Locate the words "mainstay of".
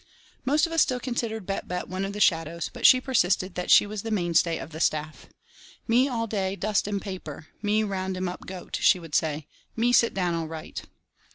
4.09-4.71